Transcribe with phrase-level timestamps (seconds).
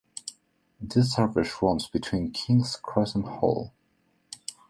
[0.81, 3.71] This service runs between King's Cross and Hull.